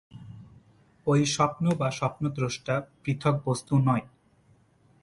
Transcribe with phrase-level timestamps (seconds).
[1.07, 4.05] ঐ স্বপ্ন বা স্বপ্নদ্রষ্টা পৃথক বস্তু নয়।